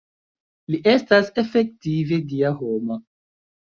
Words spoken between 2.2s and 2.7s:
Dia